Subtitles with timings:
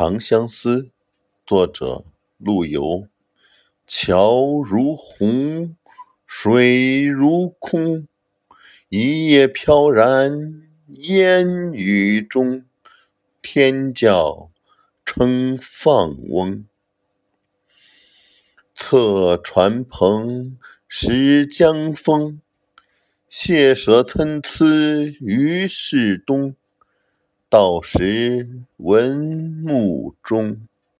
[0.00, 0.88] 长相思，
[1.46, 2.06] 作者
[2.38, 3.06] 陆游。
[3.86, 5.76] 桥如虹，
[6.26, 8.08] 水如空，
[8.88, 12.64] 一叶飘然烟雨中。
[13.42, 14.50] 天教
[15.04, 16.64] 称放翁，
[18.74, 20.52] 策船篷
[20.88, 22.40] 时江风。
[23.28, 24.64] 谢舌参差
[25.20, 26.56] 于市东，
[27.50, 29.16] 到时闻
[29.64, 30.68] 暮钟。